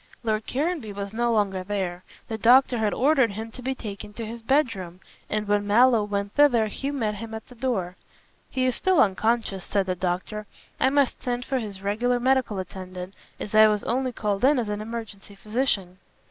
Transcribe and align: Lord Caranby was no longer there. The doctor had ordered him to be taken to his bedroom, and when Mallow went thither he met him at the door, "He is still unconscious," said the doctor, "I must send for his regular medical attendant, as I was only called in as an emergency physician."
Lord 0.23 0.47
Caranby 0.47 0.91
was 0.93 1.13
no 1.13 1.31
longer 1.31 1.63
there. 1.63 2.03
The 2.27 2.39
doctor 2.39 2.79
had 2.79 2.91
ordered 2.91 3.33
him 3.33 3.51
to 3.51 3.61
be 3.61 3.75
taken 3.75 4.13
to 4.13 4.25
his 4.25 4.41
bedroom, 4.41 4.99
and 5.29 5.47
when 5.47 5.67
Mallow 5.67 6.03
went 6.03 6.33
thither 6.33 6.65
he 6.69 6.89
met 6.89 7.13
him 7.13 7.35
at 7.35 7.47
the 7.47 7.53
door, 7.53 7.97
"He 8.49 8.65
is 8.65 8.75
still 8.75 8.99
unconscious," 8.99 9.63
said 9.63 9.85
the 9.85 9.93
doctor, 9.93 10.47
"I 10.79 10.89
must 10.89 11.21
send 11.21 11.45
for 11.45 11.59
his 11.59 11.83
regular 11.83 12.19
medical 12.19 12.57
attendant, 12.57 13.13
as 13.39 13.53
I 13.53 13.67
was 13.67 13.83
only 13.83 14.11
called 14.11 14.43
in 14.43 14.57
as 14.57 14.69
an 14.69 14.81
emergency 14.81 15.35
physician." 15.35 15.99